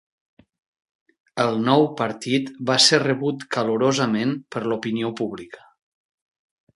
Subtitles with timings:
[1.43, 5.63] El nou partit va ser rebut calorosament per l'opinió pública.